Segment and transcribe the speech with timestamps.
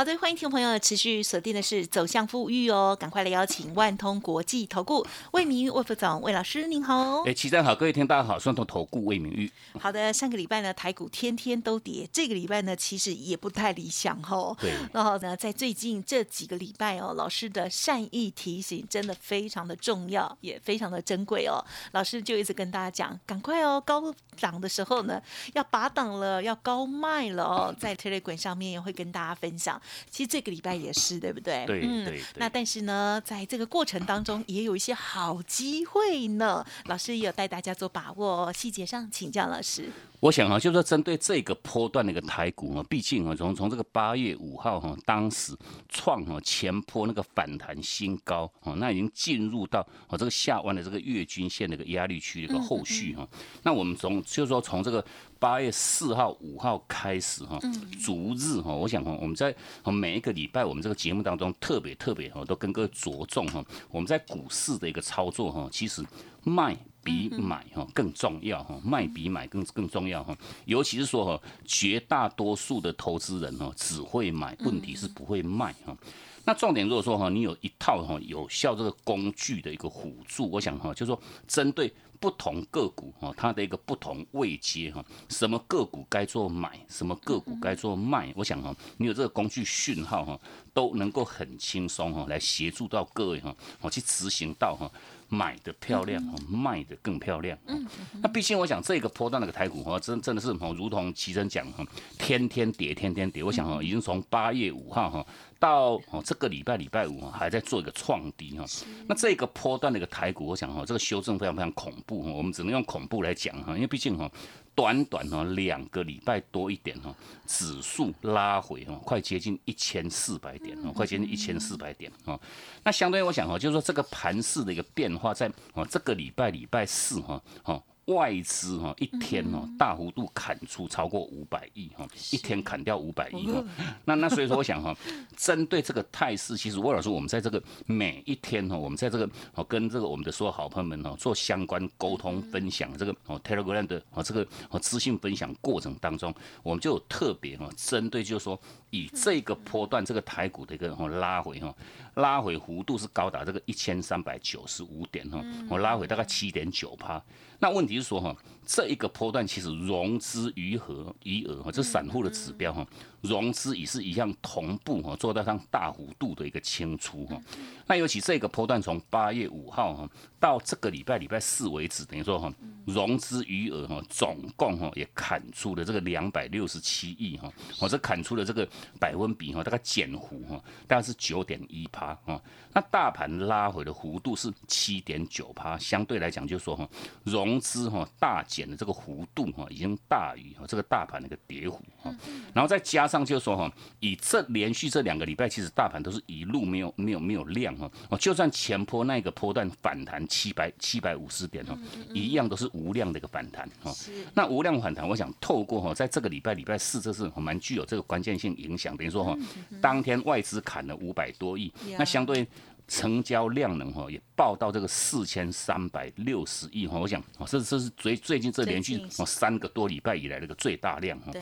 [0.00, 7.22] 好的，欢迎听众朋友持续锁定的是走向富裕哦，赶快来邀请万通国际投顾魏明玉魏副总魏老师您好。
[7.24, 9.52] 哎，齐站好，各位听大家好，双通投顾魏明玉。
[9.78, 14.56] 好的，上个礼拜呢台股天天都跌，这个礼拜呢其实也不太理想哦。
[14.58, 14.72] 对。
[14.94, 21.62] 然后呢，在最近这几个礼拜哦，老师的善意提醒真的非常的重要，也非常的珍贵哦。
[21.92, 25.20] 老师就一直跟大家讲，赶快哦，高涨的时候呢
[25.52, 29.78] 要拔档了，要高卖了哦，在 Telegram 上面也会跟大家分享。
[30.10, 31.64] 其实这个礼拜也是，对不对？
[31.66, 32.20] 对，嗯。
[32.36, 36.64] 那但是呢，在这个过程当中，也有一些好机会呢。
[36.86, 39.90] 老师也有带大家做把握，细节上请教老师。
[40.20, 45.56] 我想啊，就是说针对这个波段的一个台股啊，毕竟啊，从从这个八月五号哈，当时
[45.88, 53.26] 创哈前坡那个反弹新高哦，那已经进入到哦这个下弯的这个月均线的一个压力区的一个后续哈。
[53.62, 55.02] 那我们从就是说从这个
[55.38, 57.58] 八月四号、五号开始哈，
[58.04, 66.04] 逐日哈，我想哈，我们在每一个礼拜我们这个节目当中特别特别哈，都跟各位着重哈，我们在股市的一个操作哈，其实
[66.44, 66.76] 卖。
[67.02, 75.96] 比买哈更重要哈，卖比买更更重要哈，尤其是说哈，绝大多数的投资人哈只会买，问题是不会卖哈。
[76.44, 90.40] 那重点如果说哈，你有一套哈有效这个工具的一个辅助，我想哈，就是说针对不同个股哈，它的一个不同位阶哈，什么个股该做买，什么个股该做卖，我想哈，你有这个工具讯号哈，
[90.72, 94.90] 都能够很轻松哈来协助到各位哈，我去执行到哈。
[95.32, 97.56] 买的漂亮，卖的更漂亮。
[97.68, 97.86] 嗯，
[98.20, 101.86] 那毕竟我想这个波段那个台股哈，真真的是哈，如同齐真讲哈，
[102.18, 103.40] 天天跌，天天跌。
[103.40, 105.24] 我想哈，已经从八月五号哈
[105.60, 108.64] 到哦这个礼拜礼拜五还在做一个创低哈。
[109.06, 112.32] 那这个波段的一个台股，我想哈，这个修正非常非常恐怖哈。
[112.32, 114.28] 我们只能用恐怖来讲哈，因为毕竟哈。
[114.74, 117.14] 短短哦两个礼拜多一点哦，
[117.46, 122.40] 指数拉回哦，快接近一千四百点哦，快接近一千四百点哦。
[122.82, 127.82] 那相对于我想哦，就是说这个盘势的一个变化，在哦这个礼拜礼拜四哈，哈。
[128.14, 133.62] 外资哈一天哦大幅度砍出超过五百亿哈，一天砍掉五百亿哈。
[134.04, 134.96] 那那所以说我想哈，
[135.36, 148.60] 针对这个态势，其实魏老师我们在这个每一天哈，我们在这个哦跟这个我们的所有好朋友们哦做相关沟通分享这个哦 Telegram 的哦这个哦资讯分享过程当中，我们就有特别哈针对就是说
[148.90, 151.74] 以这个波段这个台股的一个哦拉回哈，
[152.14, 157.22] 拉回幅度是高达这个一千三百九十五点哈，我拉回大概七点九趴。
[157.60, 158.34] 那问题是说哈，
[158.66, 162.86] 这一个波段其实融资余额余额哈，这散户的指标哈。
[163.20, 167.38] 融资也是一样同步哈，做到上大幅度的一个清出哈。
[167.86, 172.50] 那尤其这个波段从八月五号哈到这个礼拜礼拜四为止，等于说哈
[172.86, 178.66] 融资余额哈总共哈也砍出了这个两百六十七亿哈，我这砍出了这个
[178.98, 182.40] 百分比哈大概减幅哈大概是九点一趴哈。
[182.72, 186.88] 那大盘拉回的幅度是七点九趴，相对来讲就是说哈
[187.24, 192.10] 融资哈大减的这个幅度哈已经大于哈这个大盘的一个跌幅哈，
[192.54, 193.10] 然后再加。
[193.10, 201.76] 上就是说哈，以这连续这两个礼拜，其实大盘都是一路没有没有没有量哈，哦，就算前坡那个波段反弹七百七百五十点哈，
[202.14, 203.92] 一样都是无量的一个反弹哈。
[204.32, 208.96] 那无量反弹，我想透过哈，在这个礼拜礼拜四，这是蛮具有这个关键性影响。
[208.96, 209.36] 等于说哈，
[209.80, 212.46] 当天外资砍了五百多亿，那相对
[212.90, 216.98] 成交量能哈也报到这个四千三百六十亿哈。
[216.98, 221.32] 我想哦，这这是最最近这连续哦三个多礼拜以来的一个最大量哈。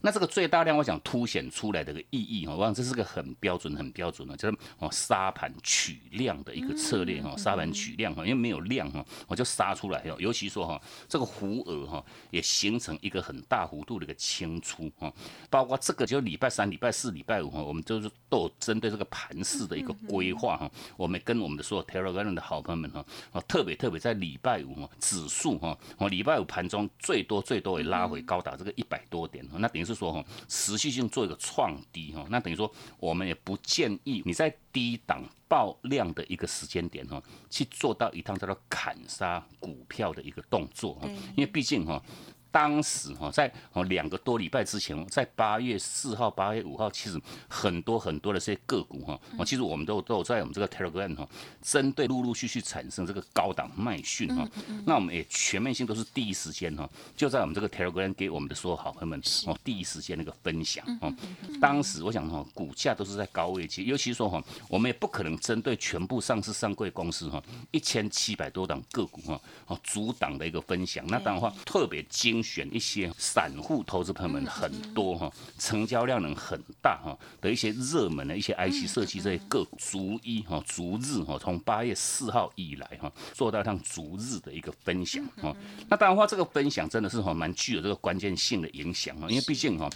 [0.00, 10.14] 那这个最大量，我想凸显出来的个意义哈，我想这是个很标准、很标准的，就是哦沙盘取量的一个策略哈，沙盘取量哈，因为没有量哈，我就杀出来哈。
[10.20, 15.12] 尤其说哈，这个弧额哈也形成一个很大幅度的一个清出哈，
[15.50, 29.87] 包括这个就礼拜三、礼拜四、礼拜五哈，我们就是都有针对这个盘势的一个规划哈，我们跟我们的所有 Telegram 的好朋友们哈，哦特别特别在礼拜五哈指数哈，哦礼拜五盘中最多最多也拉回高达这个一百多点哈，那等于。
[29.88, 42.02] 是说哈，持续性做一个创低哈，那等于说我们也不建议你在低档爆量的一个时间点哈，去做到一趟叫做砍杀股票的一个动作哈，因为毕竟哈。
[42.50, 51.28] 当时哈，在哦两个多礼拜之前，在八月四号、八月五号，其实很多很多的这些个股哈，哦，其实我们都都有在我们这个 Telegram 哈，
[51.62, 54.48] 针对陆陆续续产生这个高档卖讯哈，
[54.86, 61.12] 那我们也全面性都是第一时间哈，就在我们这个 Telegram 给我们的所有好朋友们哦，第一时间那个分享哦。
[61.60, 85.54] 当时我想哈，股价都是在高位期，尤其说哈，我们也不可能针对全部上市上柜公司哈，一千七百多档个股哈，哦，主档的一个分享，那当然话特别精选一些散户投资朋友们很多哈，成交量能很大哈的一些热门的一些 IC 设计这些个股，逐一哈逐日哈，从八月四号以来哈，做到像逐日的一个分享哈。
[85.88, 89.88] 那当然话这个分享真的是哈蛮具有这个关键性的影响哈，因为毕竟哈。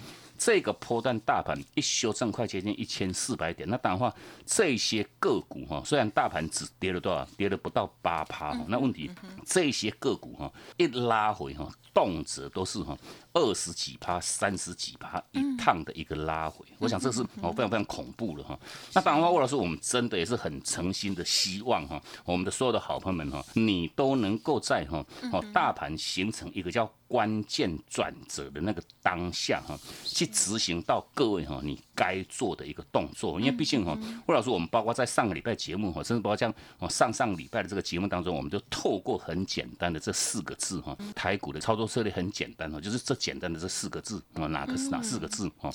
[0.45, 4.13] 这个波段大盘一修正快接近一千四百点，那当然话
[4.45, 9.09] 这些个股哈，虽然大盘只跌了多少，跌了不到八趴，那问题
[9.47, 12.99] 这些个股哈一拉回哈，动辄都是哈。
[13.35, 18.59] 二十几趴、三十几趴一趟的一个拉回，我想这是哦非常非常恐怖了哈。
[18.93, 25.03] 那当然话，魏老师，我们真的也是很诚心的希望哈，我们的所有的好朋友们哈，你都能够在哈
[25.33, 33.41] 哦大盘形成一个叫关键转折的那个当下哈，去执行到各位哈你该做的一个动作。
[33.41, 33.97] 因为毕竟哈，
[34.27, 43.17] 魏老师，我们包括在上个礼拜节目哈，甚至包括像哦上上礼拜的这个节目当中，我们就透过很简单的这四个字哈，台股的操作策略很简单哈，就是这。
[43.23, 45.73] 简单的这四个字啊，哪个是哪四个字哦？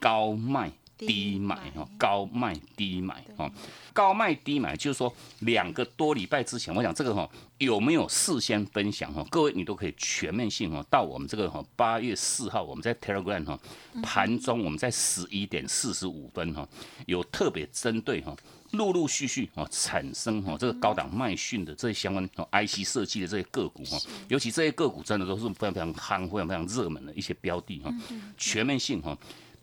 [0.00, 3.48] 高卖低买哈，高卖低买哈，
[3.92, 9.24] 高卖低买就是说两个多礼拜之前，我想这个哈有没有事先分享哈？
[9.30, 13.56] 各位你都可以全面性哈，到我们这个哈八月四号我们在 Telegram 哈
[14.02, 16.68] 盘中我们在十一点四十五分哈
[17.06, 18.36] 有特别针对哈。
[18.72, 23.98] 陆陆续续哦产生哦这个高档卖讯的这些相关哦 IC 设计的这些个股哈，
[24.28, 27.92] 尤其这些个股真的都是非常非常夯、非常非常热门的一些标的哈，
[28.36, 29.16] 全面性哈。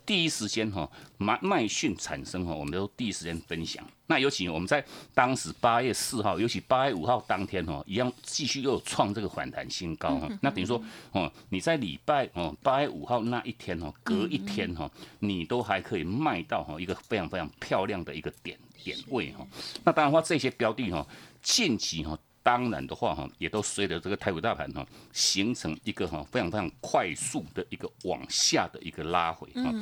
[0.05, 3.83] 第一时间哈卖卖讯产生哈，我们都第一时间分享。
[4.07, 10.29] 那尤其我们在当时八月四号，尤其八月五号当天哈，一样继续又创这个反弹新高哈。
[10.41, 10.79] 那等于说
[11.11, 19.45] 哦，你在礼拜哦八月五号那一天哈，隔一天哈，你都还可以卖到哈一个非常非常漂亮的一个点点位哈。
[19.83, 21.05] 那当然话这些标的哈，
[21.41, 22.17] 近期哈。
[22.45, 29.73] 当然的话哈，也都随着这个台股大盘哈，形成一个哈非常非常快速的一个往下的一个拉回哈。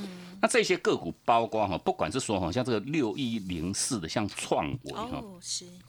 [0.42, 5.22] 那这些个股包括哈，不管是说哈，像这个六一零四的像创维哈，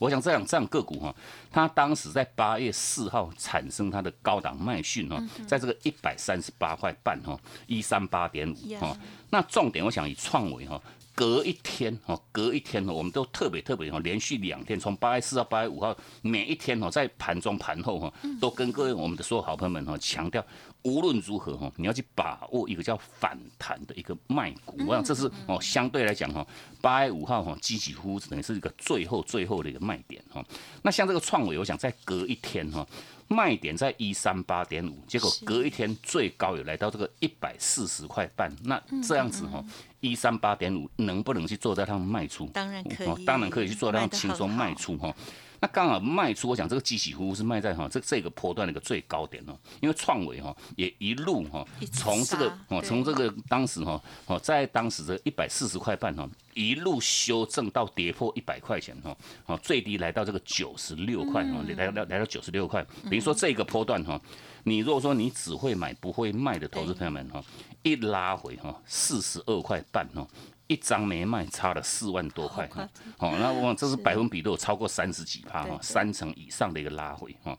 [0.01, 1.15] 我想这样这样个股哈，
[1.53, 7.39] 它当时在八月四号产生它的高档卖讯哈，在这个一百三十八块半哈，
[7.69, 8.99] 一三八点五哈。
[9.31, 10.83] 那重点我想以创维哈。
[11.15, 20.45] 隔一天哦，隔一天哦，我们都特别特别哦，连续两天，从八月四号、八月五号，每一天哦，在盘中盘后哈，都跟各位我们的所有好朋友们哈强调，
[20.83, 26.47] 无论如何哈，你要去把握一个叫反弹的一个卖股，我想这是哦相对来讲哈，
[26.81, 30.45] 八月五号哈，几几乎等于是一个最后最后的一个卖点哈。
[30.83, 32.87] 那像这个创伟，我想再隔一天哈。
[33.27, 39.65] 卖点在一三八点五，结果隔一天最高也来到这个一百四十块半，那这样子哈，
[40.05, 42.47] 一三八点五能不能去做在他们卖出？
[42.49, 45.15] 当然可以，当然可以去做让轻松卖出哈。
[45.61, 59.17] 那刚好卖出，我想这个机器乎乎是卖在哈这这个波段的一个最高点哦，因为创维哈也一路哈从这个哦从这个当时哈哦在当时的一百四十块半哈一路修正到跌破一百块钱哈
[59.47, 64.21] 哦最低来到这个九十六块哦来到来到九十六块，比如说这个波段哈，
[64.65, 67.43] 你如果说你只会买不会卖的投资朋友们哈，
[67.83, 70.27] 一拉回哈四十二块半哈。
[70.67, 72.89] 一张没卖，差了四万多块哈。
[73.19, 77.57] 好，那我这是百分比都有超过三十几趴哈，三成以上的一个拉回哈。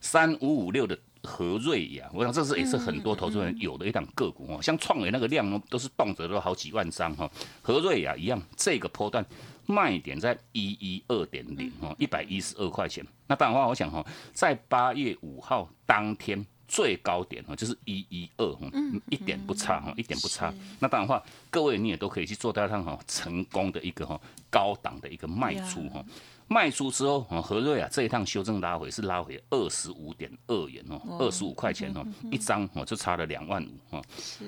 [0.00, 4.62] 三五五六的和瑞雅，我想这是也是很多投资人有的一档个股哦。
[4.62, 7.28] 像创维那个量都是动辄都好几万张哈。
[7.60, 9.26] 和瑞雅一样，这个波段
[9.66, 13.04] 卖点在一一二点零哈，一百一十二块钱。
[13.26, 16.46] 那当然话，我想哈，在八月五号当天。
[16.68, 18.66] 最高点哈就是一一二哈，
[19.08, 20.52] 一点不差哈，一点不差。
[20.80, 26.04] 那当然话，各位你也都可以去做到它哈成功的一个哈高档的一个卖出哈。
[26.48, 34.02] 卖出之后，何瑞啊这一趟修正拉回是拉回二十五点二元哦，二十五块钱哦，一张哦就差了两万五哈。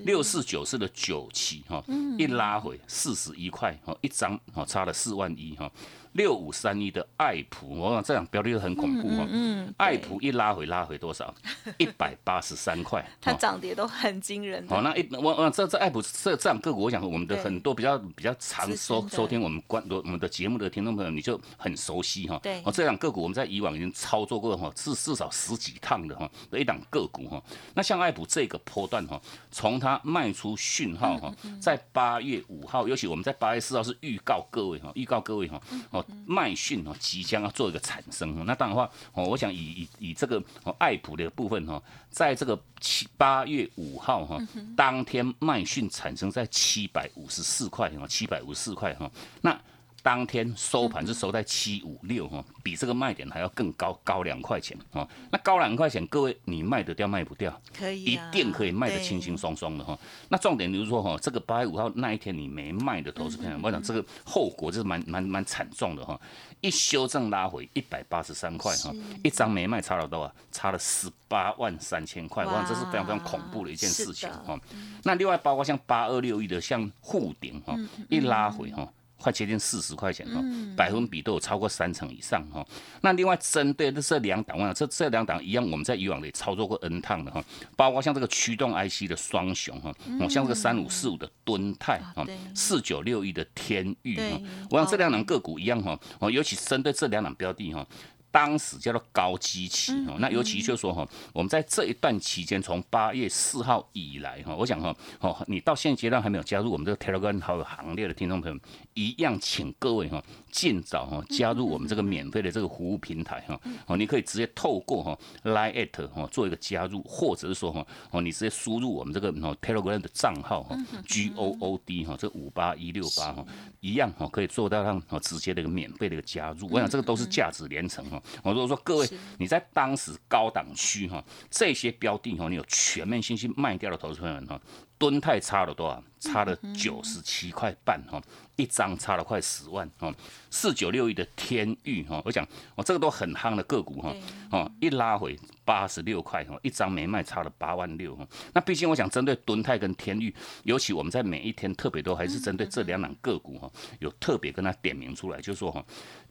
[0.05, 1.83] 六四九四的九期哈，
[2.17, 5.71] 一拉回四十一块哈，一张哦差了四万一哈。
[6.13, 9.27] 六五三一的爱普，我想这样标的很恐怖哈。
[9.29, 11.35] 嗯，爱普一拉回拉回多少？
[11.79, 13.05] 一百八十三块。
[13.21, 14.67] 它涨跌都很惊人。
[14.69, 22.39] 好，那一我我这这爱普这这样个股，我想我们的很多比较比较常收收听我们关我们的节目的听众朋友，你就很熟悉哈。
[22.43, 22.61] 对。
[22.65, 27.43] 哦，这两个股我们在以往已经操作过哈，至至少十几趟的哈的一档个股哈。
[27.75, 35.61] 那像爱普这个波段哈，从它卖出讯号哈，在八月五号，尤其我们在八月四号是预告各位哈，预告各位哈，
[35.91, 38.45] 哦麦讯哦即将要做一个产生。
[38.47, 44.39] 那当然的话哦，我想以以以这个哦爱普的部分哈，在这个七八月五号哈，
[44.77, 49.61] 当天麦讯产生在七百五十四块哈，七百五十四块哈，那。
[50.03, 55.07] 当天收盘是收在七五六哈，比这个卖点还要更高，高两块钱哈。
[55.31, 57.61] 那高两块钱，各位你卖得掉卖不掉？
[57.77, 59.99] 可以，一定可以卖得轻轻松松的哈。
[60.29, 66.19] 那重点就是说哈，这个八月五号那一天你没卖的投资朋友，我想这个后果就是蛮蛮蛮惨重的哈。
[66.61, 70.35] 一修正拉回一百八十三块哈，一张没卖差了多少？
[70.51, 74.59] 差了十八万三千块，我想这是非常非常恐怖的一件事情哈。
[75.03, 77.77] 那另外包括像八二六亿的像沪顶哈，
[78.09, 78.89] 一拉回哈。
[79.21, 80.43] 快接近四十块钱哈，
[80.77, 82.65] 百分比都有超过三成以上哈。
[83.01, 87.45] 那另外针对这这两档，我这这两档一样，我们在以往也操作过 N 趟的哈，
[87.77, 89.93] 包括像这个驱动 IC 的双雄哈，
[90.29, 97.87] 像这个三五四五的敦泰哈，四九六一的天域哈，我想这两档个股一样哈，哦，尤其针对这两档标的哈。
[98.31, 108.59] 当时叫做高基期哈，那尤其就是说哈，我们在这一段期间，从八月四号以来哈，我想哈，哦，你到现阶段还没有加入我们这个 Telegram 好友行列的听众朋友，
[108.95, 123.45] 一样请各位哈，尽早哈加入我们这个免费的这个服务平台哈，哦，你可以直接透过哈 Line at 哈做一个加入，或者是说哈，哦，你直接输入我们这个 Telegram 的账号哈，G O O D 哈，这五八一六八哈，
[123.81, 128.18] 一样哈，可以做到让哦直接的一个免费的一个加入，我想这个都是价值连城哈。
[128.43, 129.09] 我如果说各位
[129.39, 134.61] 你在当时高档区哈，这些标的哈，你有全面信心卖掉的投资朋友哈，
[134.99, 136.03] 吨泰差了多少？
[136.21, 138.21] 差了九十七块半哈，
[138.57, 140.13] 一张差了快十万哈。
[140.51, 142.45] 四九六一的天域哈，我想
[142.75, 144.13] 我这个都很夯的个股哈，
[144.51, 148.27] 哦一拉回八十六块哈，一张没卖差了八万六哈。
[148.53, 150.35] 那毕竟我想针对吨泰跟天域，
[150.65, 153.71] 尤其我们在每一天特别多，还是针对这两档个股哈，
[154.01, 155.85] 有特别跟他点名出来，就是说哈。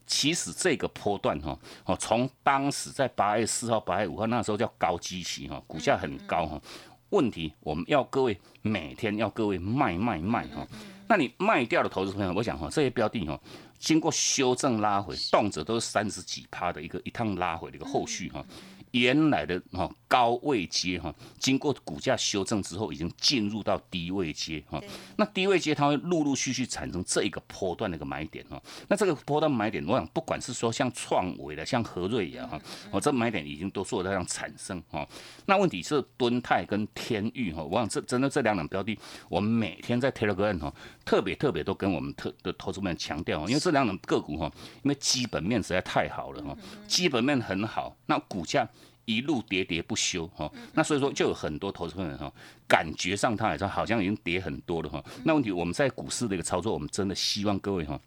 [0.08, 6.60] 其实这个波段哈，哦，从当时在八月四号、八月五号那时候叫高基期哈，股价很高哈。
[7.10, 10.66] 问题我们要各位每天要各位卖卖卖哈。
[11.10, 13.40] 那你卖掉的投资朋友，我想哈，这些标的哈，
[13.78, 18.44] 经过修正拉回，动辄都是三十几趴的一个一趟拉回的一个后续哈。
[18.98, 24.82] 原来的哈高位阶哈，经过股价修正之后，已经进入到低位阶哈。
[25.18, 28.62] 那低位阶它会陆陆续续产生这一个波段的一个买点哈。
[28.88, 32.60] 那这个波段买点，我想不管是说像创维的，像和瑞呀哈，
[32.92, 35.08] 哦，这买点已经都做这样产生哈。
[35.46, 38.98] 那问题是敦泰跟天域哈，我想这真的这两档标的，
[39.30, 40.74] 我们每天在 Telegram 哈，
[41.04, 44.52] 特别特别都跟我们特的投资们强调，因为这两档个股哈，
[44.84, 48.68] 因为基本面实在太好了哈，基本面很好，那股价。
[49.08, 52.30] 一路喋喋不休哈，那所以说就有很多投资人哈，
[52.68, 55.02] 感觉上他来说好像已经跌很多了哈。
[55.24, 57.98] 那问题我们在股市的一个操作，我们真的希望各位哈。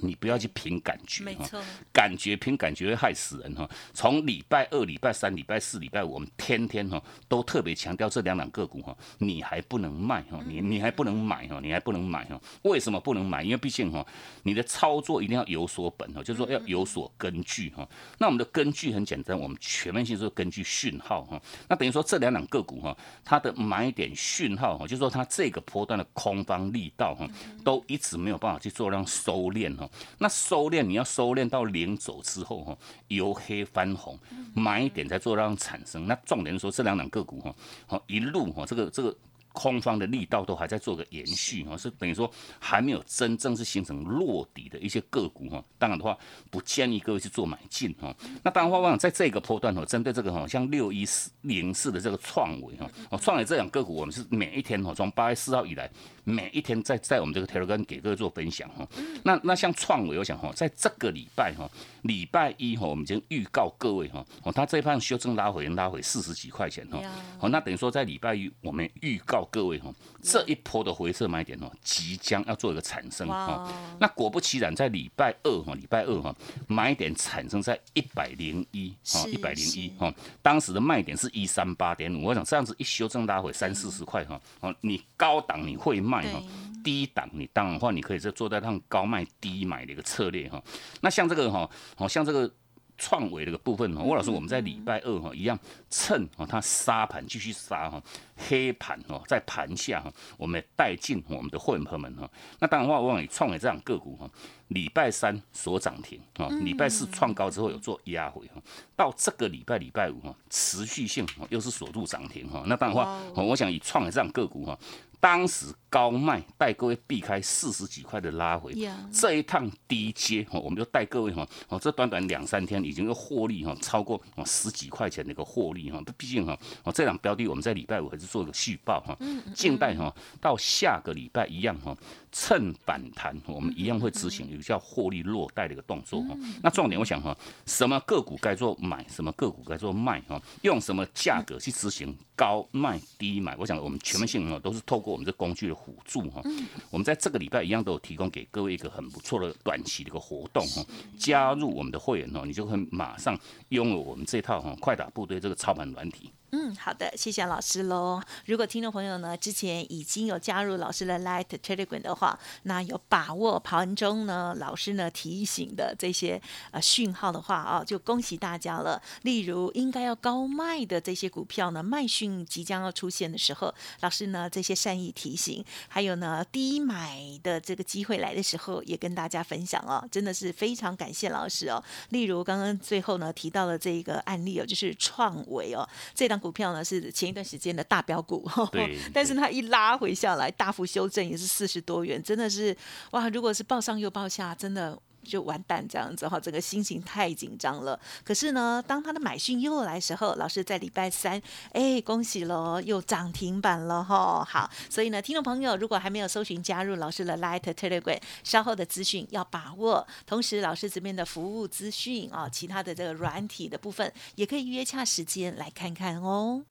[0.00, 1.60] 你不要去凭感觉没错，
[1.92, 3.68] 感觉凭感觉会害死人哈。
[3.92, 12.40] 从礼拜二、礼拜三、礼拜四、礼拜五，我们天天哈都特别强调这两档个股哈，你还不能卖哈，你你还不能买哈，你还不能买哈。
[12.62, 13.42] 为什么不能买？
[13.42, 14.06] 因为毕竟哈，
[14.42, 17.88] 你的操作一定要有所本哈，就是说要有所根据哈。
[18.18, 21.40] 那我们的根据很简单，我们全面性是根据讯号哈。
[21.68, 27.26] 那等于说这两档个股哈，它的买点讯号哈，就是说它这个波段的空方力道哈，
[27.64, 29.87] 都一直没有办法去做让收敛哈。
[30.18, 32.78] 那收敛，你要收敛到零走之后哈，
[33.08, 34.18] 由黑翻红，
[34.54, 36.06] 买点在做让产生。
[36.06, 37.54] 那重点说这两档个股哈，
[37.86, 39.16] 好一路哈，这个这个。
[39.58, 45.60] 空方的力道都还在做个延续哈，是等于说还没有真正是形成落底的一些个股哈。
[45.76, 46.16] 当然的话，
[46.48, 48.14] 不建议各位去做买进哈。
[48.44, 55.90] 那当然话，我想在这个波段哈，针对这个哈，像六一四零四的这个创维哈，哦，创维这两个股，我们是每一天哈，从八月四号以来，
[56.22, 58.86] 每一天在在我们这个 Telegram 给各位做分享哈。
[59.24, 61.68] 那那像创维，我想哈，在这个礼拜哈，
[62.02, 67.00] 礼拜一哈，我们已经预告各位哈，哦，它这一盘修正拉回，拉回四十几块钱哈。
[67.38, 69.47] 好，那等于说在礼拜一我们预告。
[69.50, 73.70] 各位哈，这一波的回撤买点哦，即将要做一个产生哈。
[73.98, 76.34] 那果不其然，在礼拜二哈，礼拜二哈，
[76.66, 80.12] 买点产生在一百零一哈，一百零一哈。
[80.42, 84.40] 当时的卖点是一三八点五，我想这样子一修正拉回三四十块哈。
[84.60, 86.42] 哦，你高档你会卖哈。
[86.84, 90.62] 低档，你当然的话，你可以在做在让高卖低买的一个策略哈。
[91.00, 92.50] 那像这个哈，好像这个。
[92.98, 98.02] 创维这个部分哈，吴老师，我们在礼拜二哈一样趁哈它杀盘继续杀哈
[98.36, 102.28] 黑盘哦，在盘下哈，我们带进我们的会员朋友们哈。
[102.58, 104.28] 那当然话，我讲你创维这样个股哈，
[104.68, 108.60] 礼拜三所涨停啊，礼拜四创高之后有做压回哈，
[108.96, 112.64] 到这个礼拜礼拜五哈持续性又是锁住涨停哈。
[112.66, 114.76] 那当然话，我想以创维这样个股哈。
[115.20, 118.72] 当时高卖带各位避开四十几块的拉回，
[119.12, 126.00] 这一趟低接哈，我们就带各位哈，哦，这短短两三天已经有获利哈，超过哦十几块钱的一个获利哈。
[126.16, 129.16] 毕竟哈，哦这两标的我们在礼拜五还是做一个续报哈，
[129.54, 131.96] 静待哈到下个礼拜一样哈。
[132.30, 136.36] 趁反弹，我们一样会执行有叫获利落袋的一个动作哈。
[136.62, 137.34] 那重点我想哈，
[137.64, 146.42] 什么个股该做买，什么个股该做卖哈，用什么价格去执行高卖低买，我想我们全面性哈都是透过我们这工具的辅助哈。
[146.90, 150.84] 我们在这个礼拜一样都有提供给各位一个很不错的短期的一个活动哈。
[151.18, 153.38] 加入我们的会员哦，你就会马上
[153.70, 156.30] 拥有我们这套哈快打部队这个操盘软体。
[156.50, 158.22] 嗯，好的，谢谢老师喽。
[158.46, 166.40] 如果听众朋友呢之前已经有加入老师的 Light Telegram 的话，那有把握盘中呢老师呢提醒的这些
[166.70, 169.02] 呃讯号的话啊，就恭喜大家了。
[169.24, 181.84] 例如应该要高卖的这些股票呢，卖讯即将要出现的时候，老师呢这些善意提醒，还有呢低买的这个机会来的时候，也跟大家分享哦，真的是非常感谢老师哦。
[182.08, 186.37] 例如刚刚最后呢提到了这一个案例哦，就是创维哦，这档。
[186.38, 192.76] 股票呢是前一段时间的大标股， 对，但是它一拉回下来，大幅修正也是四十多元，真的是
[193.10, 193.28] 哇！
[193.28, 194.98] 如果是报上又报下，真的。
[195.24, 197.98] 就完蛋这样子哈，整个心情太紧张了。
[198.24, 201.40] 可是呢，当他的买讯又来时候，老师在礼拜三，
[201.72, 204.44] 哎，恭喜喽，又涨停板了哈。
[204.44, 210.06] 好，所以呢，听众朋友如果还没有搜寻加入老师的 Light Telegram，稍后的资讯要把握。
[210.26, 216.62] 同时，老师这边的服务资讯啊，其他的这个软体的部分，也可以约洽时间来看看哦。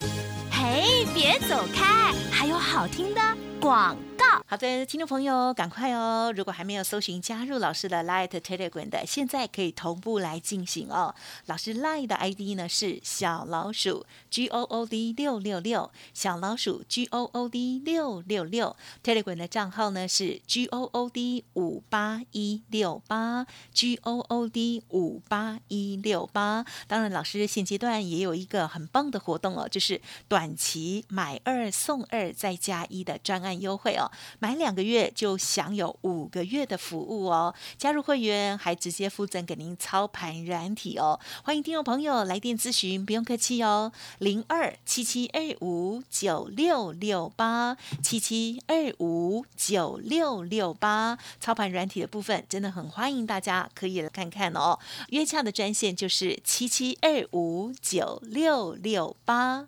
[0.52, 3.22] 嘿，别走开，还有好听的
[3.62, 4.26] 广告。
[4.46, 6.34] 好的，听众朋友，赶快哦！
[6.36, 11.14] 如果还没有搜寻加入老师的 Light Telegram 的，现在可以同步来进行哦。
[11.48, 18.76] 老师 Light 的 ID 呢是小老鼠 G O O D 六六六，小老鼠 G O O D 六六六。
[19.04, 26.66] Telegram 的账号呢是 G O O D 五八一六八 G O O D 五八一六八。
[26.88, 34.10] 当然，老师现阶段也有一个很棒的活动哦，就是短期买二送二再加一的专案优惠哦。
[34.40, 41.20] 满两个月就享有五个月的服务哦，加入会员还直接附赠给您操盘软体哦。
[41.44, 51.18] 欢迎听众朋友来电咨询，不用客气哦，零二七七二五九六六八七七二五九六六八。
[51.40, 54.80] 操盘软体的部分真的很欢迎大家可以来看看哦。
[55.10, 59.68] 约洽的专线就是七七二五九六六八。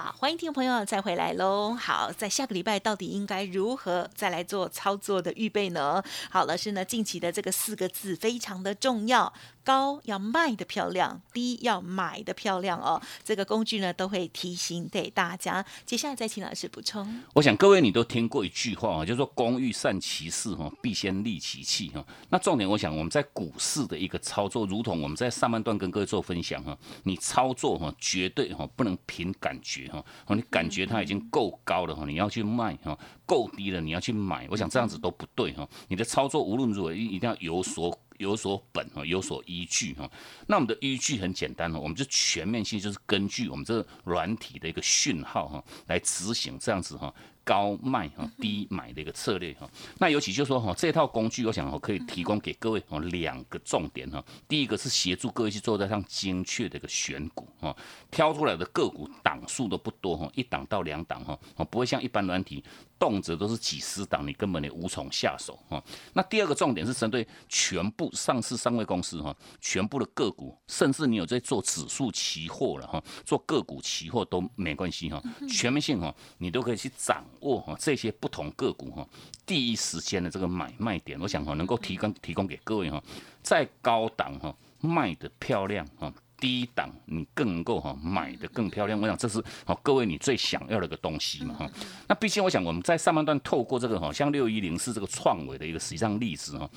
[0.00, 1.74] 好，欢迎听众朋友再回来喽。
[1.74, 6.00] 好，在下个礼拜到底应该如何再来做操作的预备呢？
[6.30, 9.32] 好，老师呢近期的这个四个字非常的重要。
[9.68, 12.98] 高要卖的漂亮，低要买的漂亮哦。
[13.22, 15.62] 这个工具呢，都会提醒给大家。
[15.84, 17.20] 接下来再请老师补充。
[17.34, 22.02] 我想各位你都听过一句话啊，就是说“工欲善其事，哈，必先利其器”哈。
[22.30, 35.68] 那重点，我想我们在股市的一个操作，如同我们在上半段跟各位做分享哈，你操作哈，绝对哈不能凭感觉哈，哦，你感觉它已经够高了哈，你要去卖哈，够低了你要去买，我想这样子都不对哈。
[35.88, 37.94] 你的操作无论如何一一定要有所。
[38.18, 40.08] 有所本哈，有所依据哈。
[40.46, 47.12] 那我们的依据很简单哈，我们就全面性就是根据我们这软体的一个讯号哈，来执行这样子哈。
[47.44, 54.22] 高卖哈低买的一个策略哈，那尤其就说哈这套工具，我想我可以提供给各位哦两个重点哈。
[54.46, 57.74] 第一个是协助各位去做在上精确的一个选股哈，
[58.10, 61.38] 挑出来的个股档数都不多哈，一档到两档哈，
[61.70, 62.62] 不会像一般软体
[62.98, 65.82] 动辄都是几十档，你根本也无从下手哈。
[66.12, 77.24] 那第二个重点是针对全部上市三位公司哈，全部的个股，甚至你有在做指数期货了哈，做个股期货都没关系哈，全面性哈，你都可以去掌。
[77.40, 79.06] 握哈这些不同个股哈
[79.46, 83.00] 第一时间的这个买卖点，我想哈能够提供提供给各位哈，
[83.42, 86.12] 在高档哈卖的漂亮哈。
[86.40, 91.70] 低档你更能够哈买的更漂亮，我想这是好各位你最想要的一个东西嘛哈。
[92.06, 96.68] 那毕竟我想我们在上半段透过这个哈，像六一零是这个创维的一个实际上例子哈。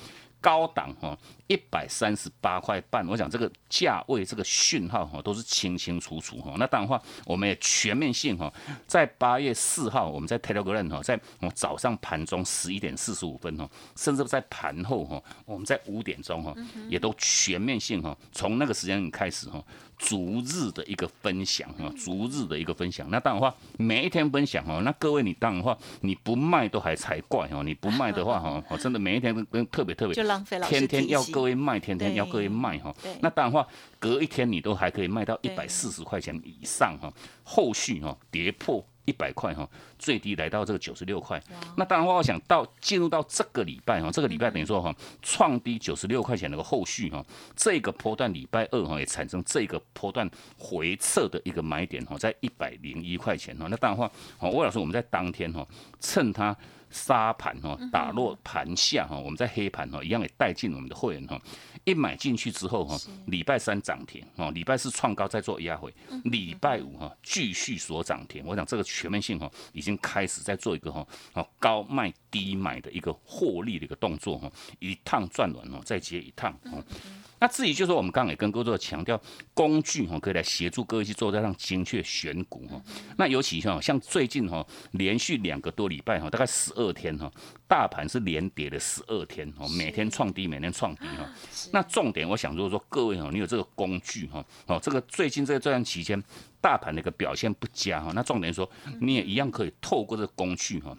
[0.42, 6.54] 高档哈一百三十八块半，我想这个价位这个讯号哈都是清清楚楚哈。
[6.58, 8.52] 那当然话，我们也全面性哈，
[8.86, 16.54] 在八月四号我们在 Telegram 哈，在我早上盘中十一点四十五分哈，甚至在盘后哈，我们在五点钟哈，
[16.88, 19.62] 也都全面性哈，从那个时间开始哈。
[20.02, 23.08] 逐日的一个分享啊，逐日的一个分享。
[23.08, 27.62] 那当然话，每一天分享哦，那各位你当然话，你不卖都还才怪哦。
[27.62, 30.66] 你不卖的话 哈，我真的每一天都特别特别，就浪费了。
[30.66, 32.94] 天天要各位卖，天天要各位卖哈。
[33.20, 33.66] 那当然话，
[33.98, 37.12] 隔一天你都还可以卖到一百四十块钱以上哈。
[37.44, 38.84] 后续哈跌破。
[39.04, 41.42] 一百块哈，最低来到这个九十六块。
[41.76, 47.24] 那当然话，我想到进入到这个礼拜哈，这个礼拜等于说哈，创低九十六块钱那个后续哈，
[47.56, 53.66] 这个波段礼拜二哈也产生这个波段回撤的一个买点哈，在一百零一块钱哈。
[53.68, 55.66] 那当然话，哦，魏老师我们在当天哈，
[56.00, 56.56] 趁它
[56.92, 61.40] 杀盘哈，打落盘下哈，我们在黑盘哈一样也带进我们的会员哈。
[61.84, 65.92] 一买进去之后哈，礼拜三涨停哦，礼拜四创高再做压回，
[66.24, 68.44] 礼拜五哈继续锁涨停。
[68.46, 76.84] 我想这个全面性哈已经开始在做一个哈哦高卖低买的一个获利的一个动作哈，一趟赚完哦再接一趟哦。
[77.42, 79.20] 那至于就是说，我们刚刚也跟各位强调，
[79.52, 82.80] 工具哈可以来协助各位去做这样精确选股哈。
[83.18, 87.28] 那尤其哈像最近哈连续两个多礼拜哈，大概十二天哈，
[87.66, 91.28] 大盘是连跌了十二天哈，每天创低，每天创低哈。
[91.72, 96.22] 那重点我想如果说各位哈，你有这个工具哈，哦这个最近这这段期间
[96.60, 100.96] 大盘的一个表现不佳哈，那重点说你也一样可以透过这个工具哈，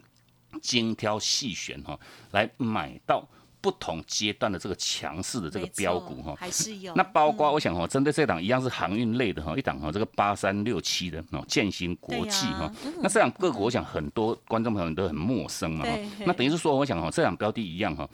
[0.60, 1.98] 精挑细选哈，
[2.32, 3.26] 来买到。
[3.64, 6.94] 不同阶段的这个强势的这个标股哈，还是有。
[6.94, 12.70] 那包括我想哈，针对这档一样是航运类的哈，一档哈这个八三六七的哦，建新国际哈。
[13.00, 15.86] 那这两个股我想很多观众朋友都很陌生嘛。
[16.26, 18.06] 那等于是说，我想哈，这两标的一样哈，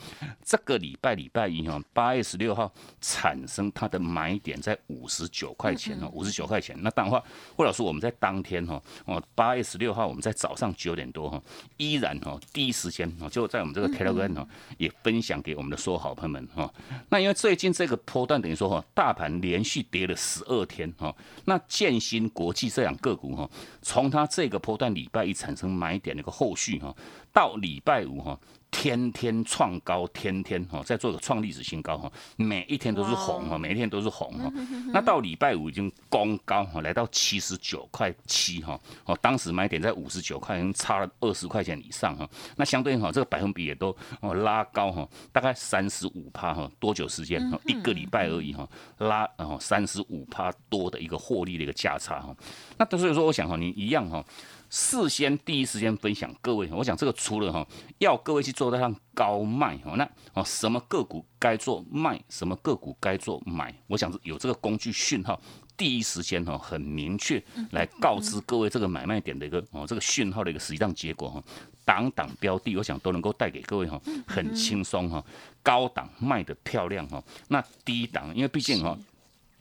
[0.45, 6.79] 这个礼拜礼拜一哈，八月十六号产生它的买点在五十九块钱哦，五十九块钱。
[6.81, 7.21] 那当然话，
[7.57, 11.43] 霍老师我们在当天哈，哦八月十六号我们在早上九点多哈，
[11.77, 14.47] 依然哈第一时间哦就在我们这个 Telegram 哦
[14.79, 15.40] 也分享。
[15.43, 16.73] 给我们的所有好朋友们哈，
[17.09, 23.49] 那因为最近这个波段等于说哈，大盘连续跌了十二天哈，那建新国际这两个股哈，
[23.83, 26.95] 从它这个波段礼拜一产生买点的一个后续哈，
[27.33, 28.39] 到礼拜五哈。
[28.73, 34.49] 天天创高，天天哈在做个创历史新高哈，每一天都是红哈，每一天都是红哈。
[34.95, 42.31] 那到礼拜五已经攻高哈，来到七十九块七哈，哦，当时买点在五十九块，已经差了二十块钱以上哈。
[42.57, 47.43] 那相对哈，这个百分比也都哦拉高哈，大概三十五趴哈，多久时间？
[47.67, 48.67] 一个礼拜而已哈，
[48.99, 52.35] 拉哦三十五趴多的一个获利的一个价差哈。
[52.79, 54.25] 那所以说，我想哈，你一样哈。
[54.71, 57.67] 事先第一时间分享各位，我想这个除了哈
[57.99, 65.41] 要各位去做到上高卖哈，那哦什么个股该做卖，什么个股该做买，我想有这个工具讯号，
[65.77, 71.43] 第一时间哈很明确来告知各位这个买卖点的一个哦这个讯号的一个实际上结果哈，
[71.85, 75.25] 档档标的，我想都能够带给各位哈很轻松哈，
[75.65, 78.97] 高档卖的漂亮哈，那低档因为毕竟哈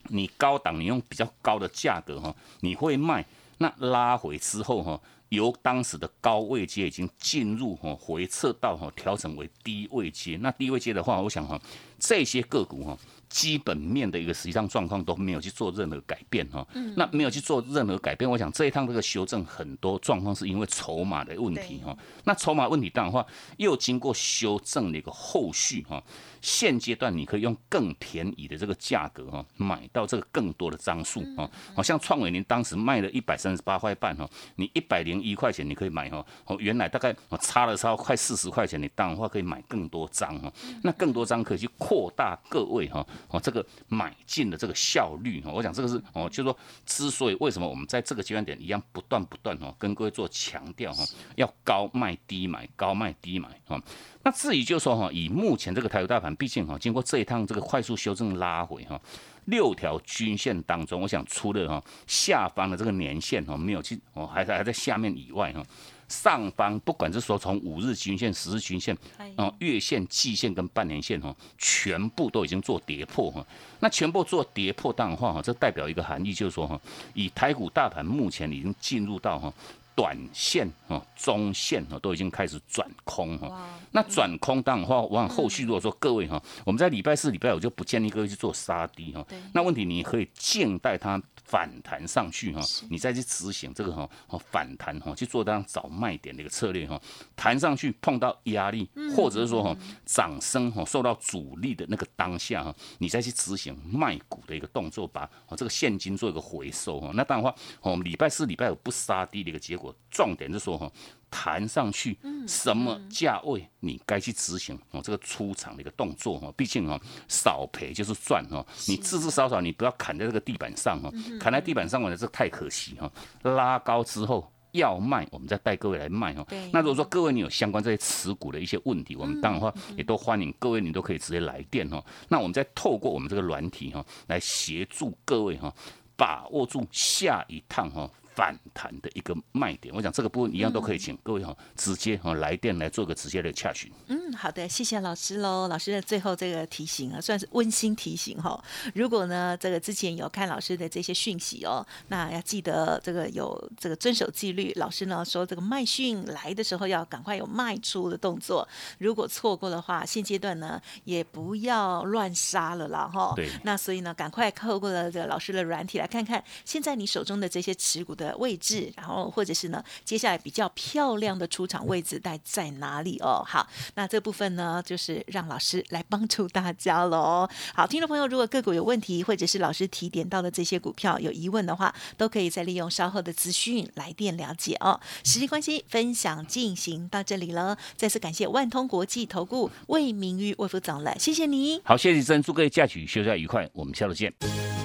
[0.04, 3.26] 你高档你用比较高的价格哈你会卖。
[3.60, 10.36] 那拉回之后哈，由当时的高位阶已经进入哈回撤到哈调整为低位阶。
[10.42, 11.60] 那低位阶的话，我想哈
[11.98, 12.98] 这些个股哈。
[13.28, 23.24] 基本面的一个实际上状况都没有去做任何改变哈，那没有去做任何改变，我想这一趟这个修正很多状况是因为筹码的问题哈，那筹码问题当然话
[23.58, 26.02] 又经过修正的一个后续哈，
[26.40, 43.06] 现阶段你可以用更便宜的这个价格哈买到这个更多的张数啊，好像创伟您当时卖了一百三十八块半哈，你一百零一块钱你可以买哈，哦原来大概差了差快四十块钱，你当然话可以买更多张哈，那更多张可以去扩大各位哈。
[43.28, 51.04] 哦，这个买进的这个效率哈，我想这个是哦，就是说，之所以为什么我们在这个阶段点一样不断不断哦，跟各位做强调哈，
[51.36, 53.80] 要高卖低买，高卖低买哈。
[54.22, 59.00] 那至于就是说哈，以目前这个台股大盘，毕竟哈，经过这一趟这个快速修正拉回哈，
[59.46, 65.62] 六条均线当中，我想除了哈下方的这个年线哈没有去哦，还还在下面以外哈。
[66.08, 68.96] 上方不管是说从五日均线、十日均线、
[69.36, 73.46] 哦月线、季线跟半年线哈，全部都已经做跌破哈。
[73.78, 76.80] 那全部做跌破淡化哈，这代表一个含义，就是说哈，
[77.14, 79.54] 以台股大盘目前已经进入到哈。
[80.00, 83.68] 短线哦、中线哦都已经开始转空哈。
[83.92, 89.38] 那转空当然话，往后续如果说各位哈，我们在礼拜四、礼拜五就不建议各位去做杀低哈对。
[89.52, 96.98] 那问题你可以静待它反弹上去哈，你再去执行这个哈哦反弹哈，去做当找卖点的一个策略哈。
[97.36, 107.10] 弹上去碰到压力，或者是说哈涨升哈受到阻力的那个当下哈，你再去执行卖股的一个动作，把哦这个现金做一个回收哈。
[107.14, 107.50] 那当然话，
[107.82, 110.90] 哦我们礼拜四、礼拜五不杀低的一个结果，重点是说哈。
[111.32, 115.00] 谈上去，什么价位你该去执行哦？
[115.00, 118.66] 这个出场的一个动作哈，毕竟哦少赔就是赚哦。
[118.88, 123.08] 你至至少少你不要砍在这个地板上哦，砍在地板上，我觉得这太可惜哈。
[123.42, 126.68] 拉高之后要卖，我们再带各位来卖哦对。
[126.72, 132.04] 那如果说各位你有相关这些持股的一些问题，我们当然话也都欢迎各位你都可以直接来电哦。
[132.28, 135.72] 那我们再透过我们这个软体哈，来协助各位哈，
[136.16, 138.10] 把握住下一趟哈。
[138.40, 143.92] 反弹的一个卖点，我想这个部分一样都可以请各位哈直接哈来电来做个直接的洽询。
[144.06, 145.68] 嗯，好的，谢谢老师喽。
[145.68, 148.58] 老师的最后这个提醒啊，算是温馨提醒哈。
[148.94, 154.72] 如果呢，这个之前有看老师的这些讯息哦，那要记得这个有这个遵守纪律。
[154.76, 158.66] 老师呢说，这个卖讯来的时候要赶快有卖出的动作。
[158.96, 163.34] 如果错过的话，现阶段呢也不要乱杀了啦哈。
[163.36, 173.44] 对那所以呢，赶快透过了这个老师的软体来看看，现在你手中的这些持股的位置，然后或者是呢，接下来比较漂亮的出场位置在在哪里哦？
[173.46, 177.48] 好，那这部分呢，就是让老师来帮助大家喽。
[177.74, 185.00] 好，听众朋友，如果个股有问题，或者是老师提点到的这些股票有疑问的话，都可以再利用稍后的资讯来电了解哦。
[185.24, 191.80] 时间关系，分享进行到这里了，再次感谢万通国际投顾魏明玉魏副总了，谢谢你。
[191.84, 194.32] 好，谢谢珍，祝各位假期休假愉快，我们下周见。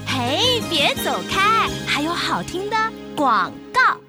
[0.07, 4.04] 嘿，别走开，还有好听的广告。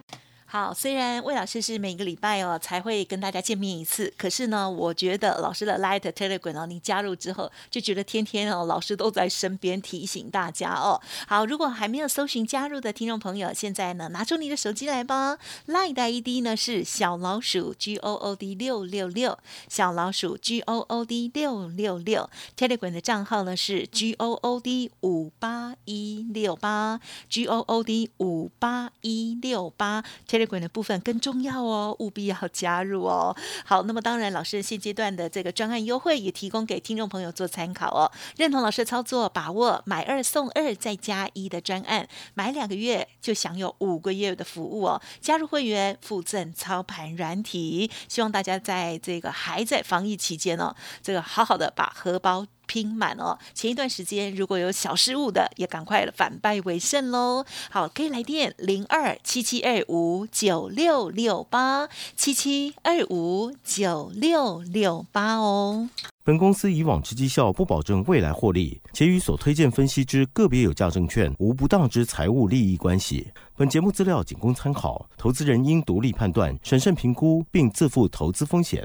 [0.49, 11.01] 好，虽然魏老师是每个礼拜哦才会跟大家见面一次，可是呢，我觉得老师的 Light Telegram 哦，你加入之后就觉得天天哦，老师都在身边提醒大家哦。
[11.27, 15.37] 好，如果还没有搜寻加入的听众朋友，现在呢拿出你的手机来吧。
[15.67, 19.37] Light 的 ID 呢是小老鼠 G O O D 六六六，
[19.69, 22.31] 小老鼠 G O O D 六六六。
[22.57, 30.05] Telegram 的账号呢是 G O O D 五八一六八，G O O D 五八一六八。
[30.37, 33.35] Telegram 的部分更重要哦，务必要加入哦。
[33.64, 38.11] 好，那么当然，老师现阶段的这个专案优惠也提供给听众朋友做参考哦。
[38.37, 45.01] 认同老师的操作，把握买二送二再加一的专案，买两个月就享有五个月的服务哦。
[45.20, 52.46] 加入会员附赠操盘软体，希望大家在这个还在防疫期间哦，这个好好的把荷包。
[52.66, 53.38] 拼满哦！
[53.55, 57.44] 前一段时间如果有小失误的，也赶快反败为胜喽。
[57.70, 65.88] 好，可以来电零二七七二五九六六八七七二五九六六八哦。
[66.24, 73.29] 本公司以往之绩效不保证未来获利，且与所推荐分析之个别有价证券无不当之财务利益关系。
[73.55, 78.85] 本节目资料仅供参考，投资人应独立判断、审慎评估，并自负投资风险。